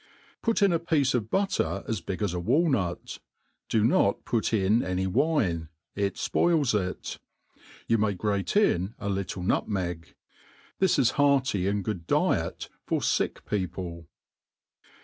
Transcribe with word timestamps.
Put 0.41 0.63
in 0.63 0.73
a 0.73 0.79
piece 0.79 1.13
of 1.13 1.29
butter 1.29 1.83
as 1.87 2.01
big 2.01 2.23
as 2.23 2.33
a 2.33 2.39
walnut 2.39 3.19
\ 3.43 3.69
do 3.69 3.83
not 3.83 4.25
put 4.25 4.51
m 4.51 4.81
any 4.83 5.05
wine, 5.05 5.69
it 5.93 6.15
fpoils 6.15 6.73
it: 6.73 7.19
you 7.85 7.99
may 7.99 8.15
grate 8.15 8.57
'm 8.57 8.95
a 8.97 9.09
little 9.09 9.43
nutmeg. 9.43 10.15
This 10.79 10.97
is 10.97 11.11
hearty 11.21 11.67
and 11.67 11.83
good 11.85 12.07
diet 12.07 12.67
for 12.87 12.99
fick 12.99 13.45
people. 13.45 14.07